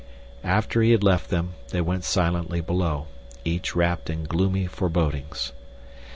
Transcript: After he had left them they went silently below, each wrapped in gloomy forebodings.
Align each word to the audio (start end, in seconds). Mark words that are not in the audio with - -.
After 0.43 0.81
he 0.81 0.93
had 0.93 1.03
left 1.03 1.29
them 1.29 1.53
they 1.69 1.79
went 1.79 2.03
silently 2.03 2.59
below, 2.59 3.05
each 3.45 3.75
wrapped 3.75 4.09
in 4.09 4.23
gloomy 4.23 4.65
forebodings. 4.65 5.53